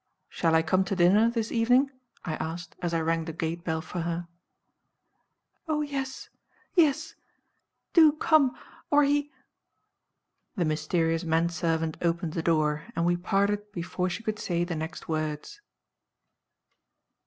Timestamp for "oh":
5.67-5.83